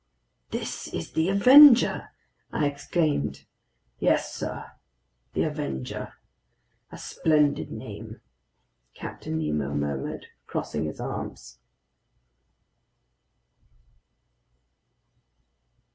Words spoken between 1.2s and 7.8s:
Avenger!" I exclaimed. "Yes, sir! The Avenger! A splendid